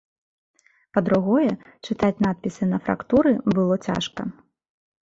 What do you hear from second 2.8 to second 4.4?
фрактуры было цяжка.